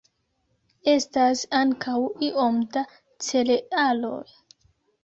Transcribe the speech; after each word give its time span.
Estas 0.93 1.43
ankaŭ 1.59 1.99
iom 2.29 2.59
da 2.75 2.85
cerealoj. 3.29 4.21